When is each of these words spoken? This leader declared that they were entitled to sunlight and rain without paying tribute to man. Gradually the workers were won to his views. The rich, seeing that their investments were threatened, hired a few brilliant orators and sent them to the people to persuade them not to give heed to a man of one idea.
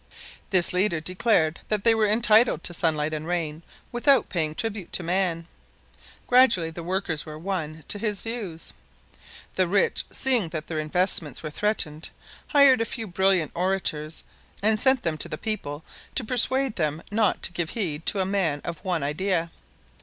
This 0.49 0.73
leader 0.73 0.99
declared 0.99 1.59
that 1.67 1.83
they 1.83 1.93
were 1.93 2.07
entitled 2.07 2.63
to 2.63 2.73
sunlight 2.73 3.13
and 3.13 3.27
rain 3.27 3.61
without 3.91 4.29
paying 4.29 4.55
tribute 4.55 4.91
to 4.93 5.03
man. 5.03 5.45
Gradually 6.25 6.71
the 6.71 6.81
workers 6.81 7.23
were 7.23 7.37
won 7.37 7.83
to 7.87 7.99
his 7.99 8.21
views. 8.21 8.73
The 9.53 9.67
rich, 9.67 10.03
seeing 10.09 10.49
that 10.49 10.65
their 10.65 10.79
investments 10.79 11.43
were 11.43 11.51
threatened, 11.51 12.09
hired 12.47 12.81
a 12.81 12.85
few 12.85 13.05
brilliant 13.05 13.51
orators 13.53 14.23
and 14.63 14.79
sent 14.79 15.03
them 15.03 15.19
to 15.19 15.29
the 15.29 15.37
people 15.37 15.83
to 16.15 16.23
persuade 16.23 16.77
them 16.77 17.03
not 17.11 17.43
to 17.43 17.53
give 17.53 17.69
heed 17.69 18.03
to 18.07 18.21
a 18.21 18.25
man 18.25 18.61
of 18.65 18.83
one 18.83 19.03
idea. 19.03 19.51